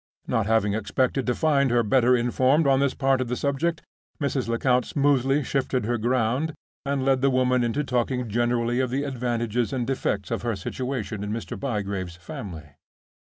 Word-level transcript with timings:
Not 0.25 0.47
having 0.47 0.73
expected 0.73 1.27
to 1.27 1.35
find 1.35 1.69
her 1.69 1.83
better 1.83 2.15
informed 2.17 2.65
on 2.65 2.79
this 2.79 2.95
part 2.95 3.21
of 3.21 3.27
the 3.27 3.35
subject, 3.35 3.83
Mrs. 4.19 4.47
Lecount 4.47 4.83
smoothly 4.83 5.43
shifted 5.43 5.85
her 5.85 5.99
ground, 5.99 6.55
and 6.87 7.05
led 7.05 7.21
the 7.21 7.29
woman 7.29 7.63
into 7.63 7.83
talking 7.83 8.27
generally 8.27 8.79
of 8.79 8.89
the 8.89 9.03
advantages 9.03 9.71
and 9.71 9.85
defects 9.85 10.31
of 10.31 10.41
her 10.41 10.55
situation 10.55 11.23
in 11.23 11.29
Mr. 11.31 11.55
Bygrave's 11.55 12.15
family. 12.15 12.77